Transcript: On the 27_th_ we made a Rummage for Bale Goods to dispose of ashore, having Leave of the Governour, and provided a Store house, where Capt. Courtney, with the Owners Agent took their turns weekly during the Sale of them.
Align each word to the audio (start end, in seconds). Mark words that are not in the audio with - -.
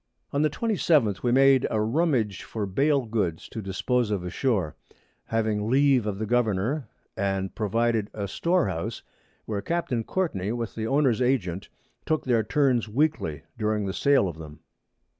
On 0.33 0.41
the 0.41 0.49
27_th_ 0.49 1.21
we 1.21 1.31
made 1.31 1.67
a 1.69 1.79
Rummage 1.79 2.41
for 2.41 2.65
Bale 2.65 3.05
Goods 3.05 3.47
to 3.49 3.61
dispose 3.61 4.09
of 4.09 4.23
ashore, 4.23 4.75
having 5.25 5.69
Leave 5.69 6.07
of 6.07 6.17
the 6.17 6.25
Governour, 6.25 6.87
and 7.15 7.53
provided 7.53 8.09
a 8.11 8.27
Store 8.27 8.67
house, 8.67 9.03
where 9.45 9.61
Capt. 9.61 9.93
Courtney, 10.07 10.51
with 10.53 10.73
the 10.73 10.87
Owners 10.87 11.21
Agent 11.21 11.69
took 12.07 12.25
their 12.25 12.41
turns 12.41 12.89
weekly 12.89 13.43
during 13.59 13.85
the 13.85 13.93
Sale 13.93 14.27
of 14.27 14.39
them. 14.39 14.61